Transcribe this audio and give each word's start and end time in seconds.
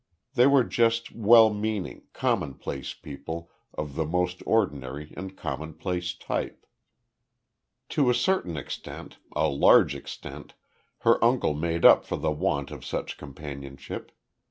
They 0.33 0.47
were 0.47 0.63
just 0.63 1.11
well 1.11 1.53
meaning, 1.53 2.07
commonplace 2.11 2.95
people 2.95 3.51
of 3.75 3.93
the 3.93 4.03
most 4.03 4.41
ordinary 4.47 5.13
and 5.15 5.37
commonplace 5.37 6.15
type. 6.15 6.65
To 7.89 8.09
a 8.09 8.15
certain 8.15 8.57
extent 8.57 9.19
a 9.35 9.47
large 9.47 9.93
extent 9.93 10.55
her 11.01 11.23
uncle 11.23 11.53
made 11.53 11.85
up 11.85 12.03
for 12.03 12.17
the 12.17 12.31
want 12.31 12.71
of 12.71 12.83
such 12.83 13.15
companionship. 13.19 14.11